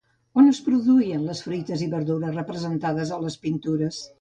On 0.43 0.47
es 0.51 0.61
produïen 0.69 1.27
les 1.31 1.43
fruites 1.47 1.85
i 1.89 1.91
verdures 1.93 2.35
representades 2.41 3.17
a 3.19 3.25
les 3.27 3.41
pintures? 3.45 4.03